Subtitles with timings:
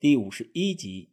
[0.00, 1.10] 第五十一集，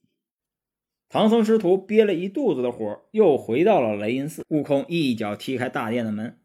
[1.09, 4.45] 唐僧师徒憋了一肚子的火，又回到了雷音寺。
[4.49, 6.39] 悟空一脚踢开大殿的门：“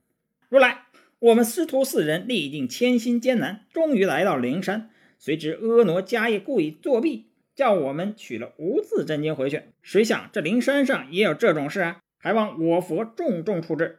[0.48, 0.87] 如来，
[1.18, 4.88] 我们师徒四人历尽千辛艰难，终于来到灵山。
[5.18, 9.64] 谁知婀娜迦叶故意作弊，叫我们取了无字真经回去。
[9.82, 12.00] 谁想这灵山上也有这种事啊！
[12.16, 13.98] 还望我佛重重处置。”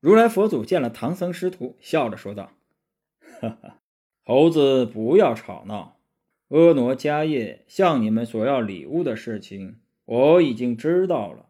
[0.00, 2.52] 如来佛祖见了唐僧师徒，笑着说道
[3.42, 3.82] ：“哈哈，
[4.24, 5.95] 猴子，不要吵闹。”
[6.48, 11.48] 婀娜迦叶向你们索要礼物的事情，我已经知道了。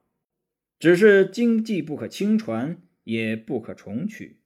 [0.78, 4.40] 只是经济不可轻传，也不可重取。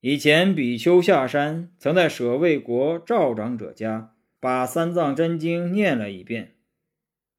[0.00, 6.54] 以前比丘下山，曾在舍卫国赵长者家把三藏真经念了一遍，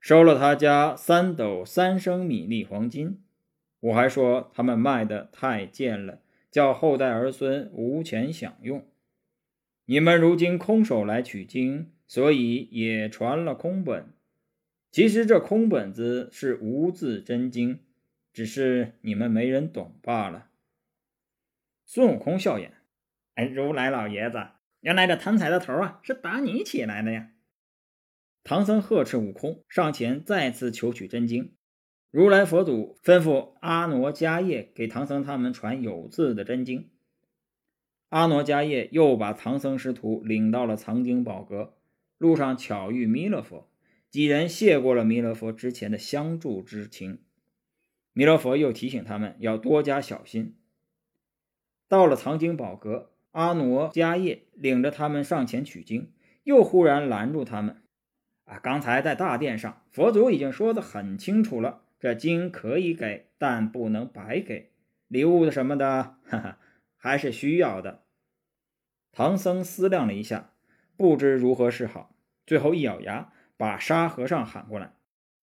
[0.02, 3.22] 收了他家三斗三升米粒黄金。
[3.80, 6.20] 我还说他们卖的太贱了，
[6.52, 8.86] 叫后代儿孙无钱享用。
[9.86, 11.93] 你们如今空手来取经。
[12.08, 14.14] 所以也传了空本。
[14.92, 17.80] 其实这空本子是无字真经，
[18.32, 20.50] 只是你们没人懂罢了。
[21.86, 22.74] 孙悟空笑言
[23.36, 24.48] ：“哎，如来老爷子，
[24.82, 27.32] 原来这贪财的头啊，是打你起来的呀！”
[28.44, 31.54] 唐僧呵斥悟空上前再次求取真经。
[32.12, 36.92] 如来佛祖吩咐阿傩迦叶给唐僧他们传有字的真经。
[38.10, 41.76] 阿傩迦叶又把唐僧师徒领到了藏经宝阁。
[42.18, 43.70] 路上巧遇弥勒佛，
[44.10, 47.20] 几人谢过了弥勒佛之前的相助之情。
[48.14, 50.56] 弥勒佛又提醒他们要多加小心。
[51.88, 56.12] 到了藏经宝阁，阿傩迦叶领着他们上前取经，
[56.44, 57.82] 又忽然拦住他们
[58.46, 64.72] ：“啊，刚才在大殿上，佛祖已经说得很清楚了，这经可以给，但不能白给。
[65.08, 66.60] 礼物什么的，哈哈，
[66.96, 68.04] 还是需要的。”
[69.12, 70.53] 唐僧思量了一下，
[70.98, 72.16] 不知如何是好。
[72.46, 74.94] 最后一咬牙，把沙和尚喊过来，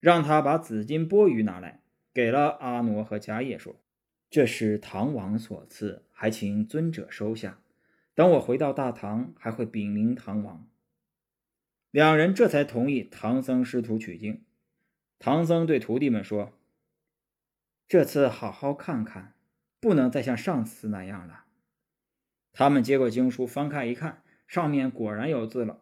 [0.01, 1.81] 让他把紫金钵盂拿来，
[2.13, 3.81] 给了阿傩和迦叶，说
[4.31, 7.61] ：“这是唐王所赐，还请尊者收下。
[8.15, 10.69] 等我回到大唐，还会禀明唐王。”
[11.91, 14.45] 两人这才同意唐僧师徒取经。
[15.19, 16.53] 唐僧对徒弟们说
[17.89, 19.35] ：“这次好好看看，
[19.81, 21.47] 不能再像上次那样了。”
[22.53, 25.79] 他们接过经书，翻开一看，上面果然有字了。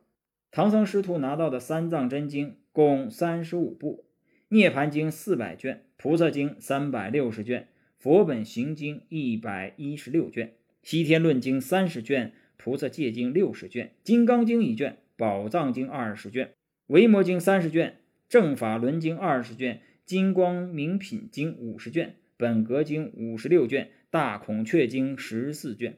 [0.50, 4.04] 唐僧师徒拿到的三藏真经共三十五部，
[4.48, 10.52] 涅盘经四百卷，菩萨经三百六十卷，佛本行经一百一十六卷，
[10.82, 16.52] 西天论经三十卷，菩萨戒经六十卷，金刚经一卷，宝藏经二十卷，
[16.88, 25.96] 维摩经三十卷，正法轮经二十卷，金光明品经五十卷，本格经五十六卷，大孔雀经十四卷，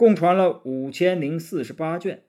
[0.00, 2.22] 共传了五千零四十八卷。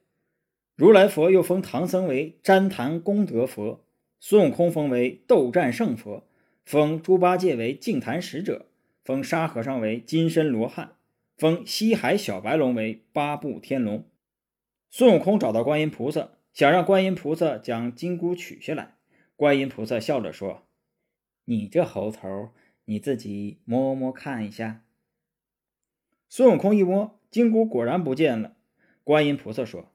[0.75, 3.85] 如来佛又封唐僧为旃檀功德佛，
[4.19, 6.27] 孙悟空封为斗战胜佛，
[6.65, 8.65] 封猪八戒为净坛使者，
[9.05, 10.97] 封沙和尚为金身罗汉，
[11.37, 14.03] 封西海小白龙为八部天龙。
[14.89, 18.97] 孙悟空找到观音菩萨，想让观音菩萨将金箍取下来。
[19.37, 20.67] 观音菩萨笑着说
[21.47, 22.49] ：“你这猴头，
[22.83, 24.83] 你自己摸摸看一下。”
[26.27, 28.57] 孙悟空一摸，金箍果然不见了。
[29.05, 29.93] 观音菩萨说。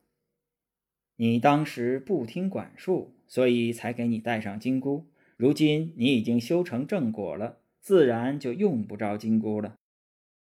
[1.17, 5.07] 你当时不听管束，所以才给你戴上金箍。
[5.37, 9.75] 如今你已经修成正果了，自然就用不着金箍了。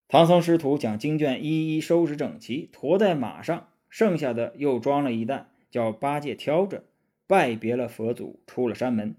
[0.09, 6.85] 唐僧师徒将经卷一一收拾整齐，驮在马上，剩下的又装了一担，叫八戒挑着，
[7.27, 9.15] 拜别了佛祖，出了山门。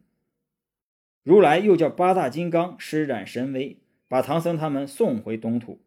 [1.23, 3.77] 如来又叫八大金刚施展神威，
[4.07, 5.79] 把唐僧他们送回东土。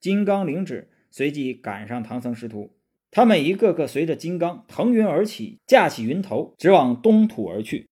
[0.00, 2.76] 金刚领旨，随即赶上唐僧师徒。
[3.10, 7.88] 他们一个个随着金刚腾云而起，架起云头，直往东土而去。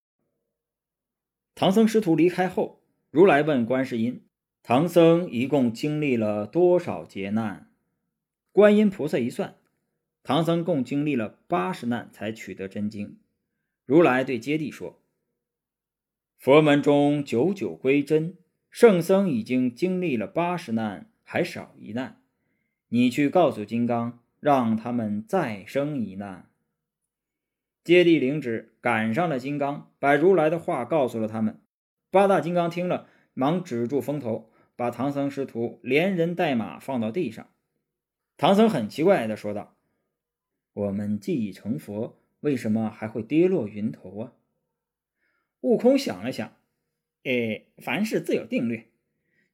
[1.56, 4.22] 唐僧师徒离开后，如来问观世音
[4.62, 7.68] ：“唐僧一共经历了多少劫难？”
[8.52, 9.56] 观音菩萨一算，
[10.22, 13.18] 唐僧共经历了八十难才取得真经。
[13.84, 15.02] 如来对揭谛说
[16.38, 18.36] ：“佛门中九九归真，
[18.70, 22.22] 圣僧已经经历了八十难，还少一难。
[22.88, 26.48] 你去告诉金刚。”让他们再生一难。
[27.82, 31.60] 接地灵旨，赶上了金刚，把如来的话告诉了他们。
[32.12, 37.48] 八大金刚听了，忙止住风头，把唐僧师徒连人带马放到地上。
[38.36, 39.76] 唐僧很奇怪的说道
[40.72, 44.32] ：“我们既已成佛，为什么还会跌落云头啊？”
[45.62, 46.52] 悟空想了想，
[47.24, 48.92] 哎，凡事自有定律，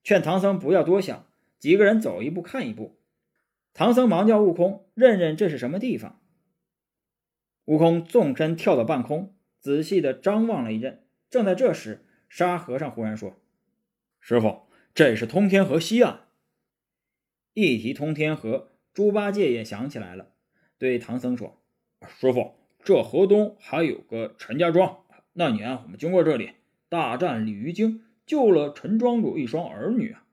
[0.03, 1.27] 劝唐僧不要多想，
[1.59, 2.99] 几个人走一步看一步。
[3.75, 6.21] 唐僧忙叫悟空认认这是什么地方。
[7.65, 11.03] 悟空纵身跳到半空，仔细的张望了一阵。
[11.29, 13.35] 正在这时，沙和尚忽然说
[14.21, 16.29] ：“师傅，这是通天河西岸。”
[17.55, 20.35] 一提通天河，猪八戒也想起来了，
[20.79, 21.61] 对唐僧说
[22.07, 22.55] ：“师傅，
[22.85, 26.53] 这河东还有个陈家庄，那年我们经过这里，
[26.89, 30.24] 大战鲤鱼精，救了陈庄主一双儿女啊。”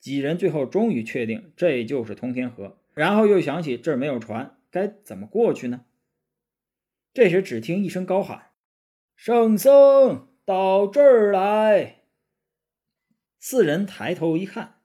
[0.00, 5.84] 几人最后终于确定这就是通天河，然后又想起这儿没有船，该怎么过去呢？
[7.12, 8.52] 这时，只听一声高喊
[9.14, 12.02] ：“圣僧到这儿来！”
[13.38, 14.80] 四人抬头一看，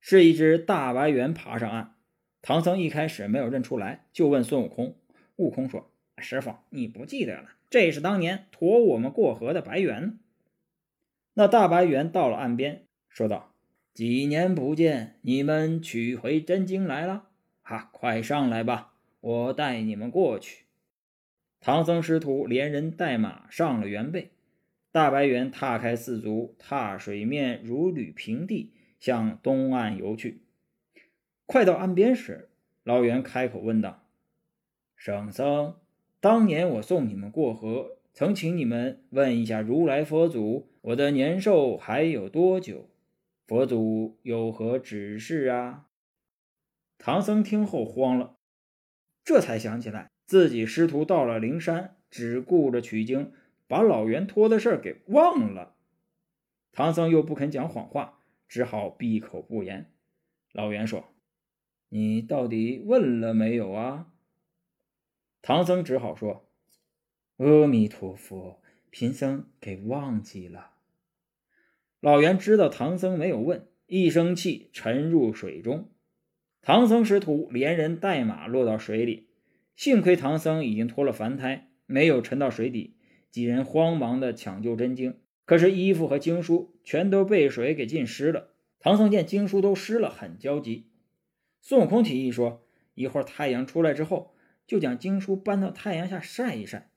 [0.00, 1.96] 是一只大白猿爬上岸。
[2.40, 4.96] 唐僧一开始没有认出来，就问孙悟空。
[5.36, 7.50] 悟空说：“师傅，你不记得了？
[7.70, 10.18] 这是当年驮我们过河的白猿。”
[11.34, 13.53] 那大白猿到了岸边，说道
[13.94, 17.28] ：“几年不见，你们取回真经来了？
[17.62, 20.64] 哈，快上来吧，我带你们过去。”
[21.62, 24.32] 唐僧师徒连人带马上了猿背，
[24.90, 30.40] 大白猿踏开四足，踏水面如履平地，向东岸游去。
[31.46, 32.48] 快到岸边时，
[32.82, 34.02] 老猿开口问道
[34.96, 35.76] ：“圣僧，
[36.18, 42.88] 当年我送你们过河，曾请你们问一下如来佛祖，我的年寿还有多久？
[43.46, 45.88] 佛祖有何指示啊？”
[46.98, 48.38] 唐僧听后慌了，
[49.24, 50.10] 这才想起来。
[50.26, 53.32] 自己师徒到了灵山，只顾着取经，
[53.66, 55.76] 把老袁托的事儿给忘了。
[56.72, 59.92] 唐僧又不肯讲谎话，只好闭口不言。
[60.52, 61.12] 老袁说
[61.90, 64.12] ：“你到底问了没有啊？”
[65.42, 66.48] 唐僧只好说
[67.36, 70.70] ：“阿弥陀佛，贫僧给忘记了。”
[72.04, 75.88] 老袁知道唐僧没有问，一生气沉入水中。
[76.60, 79.30] 唐僧师徒连人带马落到水里。
[79.74, 82.98] 幸亏唐僧已经脱了凡胎，没有沉到水底。
[83.30, 85.16] 几人慌忙的抢救真经，
[85.46, 88.50] 可是衣服和经书全都被水给浸湿了。
[88.78, 90.90] 唐僧见经书都湿了，很焦急。
[91.62, 94.34] 孙悟空提议说：“一会儿太阳出来之后，
[94.66, 96.90] 就将经书搬到太阳下晒一晒。”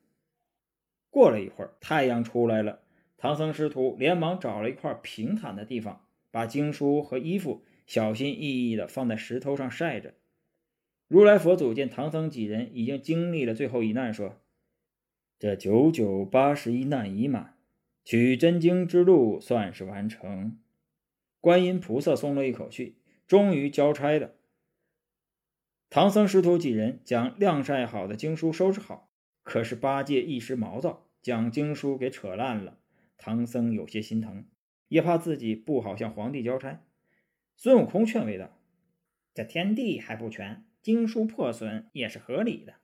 [1.09, 2.81] 过了一会儿，太阳出来了，
[3.17, 10.13] 唐僧师徒连忙找了一块平坦的地方，把经书和衣服小心翼翼地放在石头上晒着。
[11.07, 14.41] 如来佛祖见唐僧几人已经经历了最后一难，说
[15.39, 17.57] ：“这九九八十一难已满，
[18.03, 20.59] 取真经之路算是完成。”
[21.41, 22.97] 观音菩萨松了一口气，
[23.27, 24.33] 终于交差了。
[25.89, 29.09] 唐僧师徒几人将晾晒好的经书收拾好，
[29.43, 32.77] 可是八戒一时毛躁，将经书给扯烂了。
[33.17, 34.45] 唐僧有些心疼，
[34.87, 36.83] 也怕自己不好向皇帝交差。
[37.55, 38.59] 孙悟空劝慰道
[39.33, 42.75] ：“这天地还不全。”经书破损也是合理的。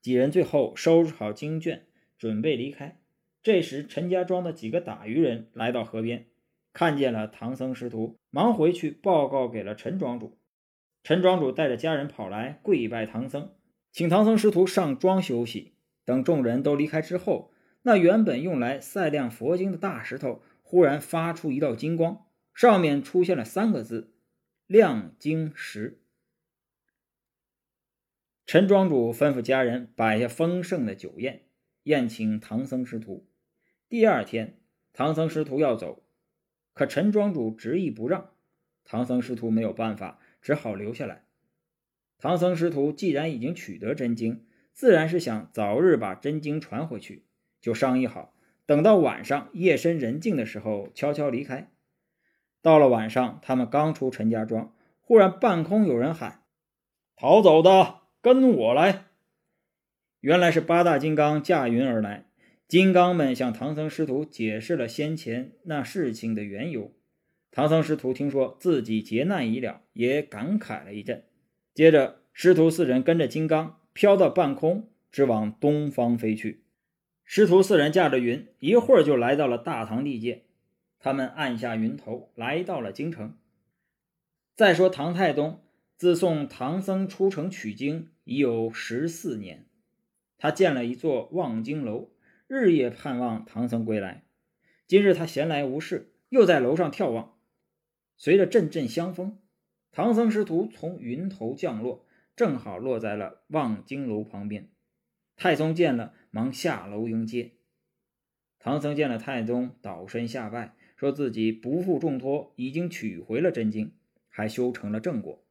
[0.00, 1.86] 几人最后收拾好经卷，
[2.16, 2.98] 准备离开。
[3.42, 6.28] 这时，陈家庄的几个打渔人来到河边，
[6.72, 10.38] 看见了唐僧师徒，忙回去报告给了陈庄主。
[11.02, 13.54] 陈庄主带着家人跑来跪拜唐僧，
[13.92, 15.74] 请唐僧师徒上庄休息。
[16.06, 17.52] 等众人都离开之后，
[17.86, 24.14] 那原本用来赛量佛经的大石头忽然发出一道金光，上面出现了三个字
[24.66, 26.00] ：“亮经石”。
[28.46, 31.42] 陈庄主吩咐家人摆下丰盛的酒宴，
[31.82, 33.28] 宴请唐僧师徒。
[33.90, 34.58] 第二天，
[34.94, 36.06] 唐僧师徒要走，
[36.72, 38.30] 可陈庄主执意不让，
[38.82, 41.26] 唐僧师徒没有办法，只好留下来。
[42.16, 47.26] 唐僧师徒既然已经取得真经，自然是想早日把真经传回去，
[47.64, 48.34] 就商议好，
[48.66, 51.70] 等到晚上夜深人静的时候悄悄离开。
[52.60, 56.42] 到了晚上，他们刚出陈家庄，忽然半空有人喊
[57.16, 59.06] ：“逃走的！”跟我来！
[60.20, 62.26] 原来是八大金刚驾云而来。
[62.68, 66.92] 金刚们向唐僧师徒解释了先前那事情的缘由。
[67.50, 71.24] 唐僧师徒听说自己劫难已了，也感慨了一阵。
[71.72, 76.63] 接着，师徒四人跟着金刚飘到半空，直往东方飞去。
[77.36, 80.44] 师徒四人驾着云，一会儿就来到了大唐地界。
[81.00, 83.36] 他们按下云头，来到了京城。
[84.54, 85.60] 再说唐太宗。
[85.96, 89.66] 自送唐僧出城取经已有十四年，
[90.38, 92.12] 他建了一座望京楼，
[92.46, 94.22] 日夜盼望唐僧归来。
[94.86, 97.36] 今日他闲来无事，又在楼上眺望。
[98.16, 99.40] 随着阵阵香风，
[99.90, 104.70] 唐僧师徒从云头降落，正好落在了望京楼旁边。
[105.36, 107.52] 太宗见了，忙下楼迎接。
[108.58, 113.92] 唐僧见了太宗，倒身下拜，说自己不负重托，已经取回了真经，
[114.28, 115.44] 还修成了正果。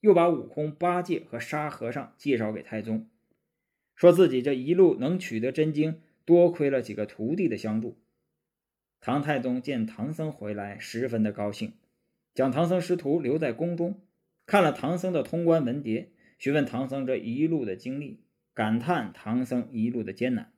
[0.00, 3.08] 又把悟空、八戒和沙和尚介绍给太宗。
[3.94, 7.98] 说自己这一路能取得真经，多亏了几个徒弟的相助。
[9.00, 11.74] 唐太宗见唐僧回来，十分的高兴，
[12.34, 14.00] 将唐僧师徒留在宫中，
[14.44, 18.20] 看了唐僧的通关文牒，询问唐僧这一路的经历，
[18.54, 20.52] 感叹唐僧一路的艰难。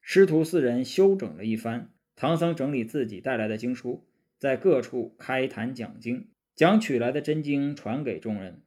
[0.00, 4.06] 师徒四人休整了一番，唐僧整理自己带来的经书，
[4.38, 8.62] 在各处开坛讲经，将取来的真经传给众人。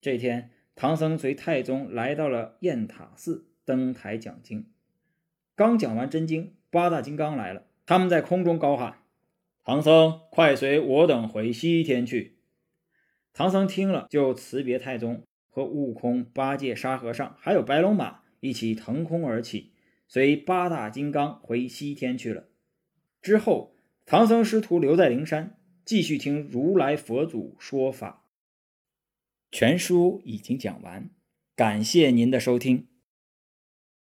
[0.00, 4.70] 这天，唐僧随太宗来到了雁塔寺，登台讲经。
[5.54, 9.02] 刚讲完真经，八大金刚来了，他们在空中高喊
[9.62, 12.38] ：“唐僧，快随我等回西天去！”
[13.34, 19.72] 唐僧听了，就辞别太宗，和悟空、八戒、沙和尚还有白龙马一起腾空而起，
[20.08, 22.48] 随八大金刚回西天去了。
[23.20, 23.74] 之后，
[24.06, 28.24] 唐僧师徒留在灵山，继续听如来佛祖说法。
[29.50, 31.10] 全书已经讲完，
[31.56, 32.89] 感谢您的收听。